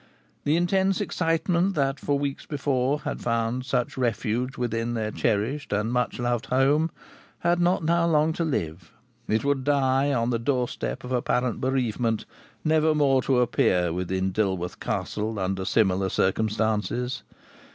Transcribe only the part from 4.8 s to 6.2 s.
their cherished and much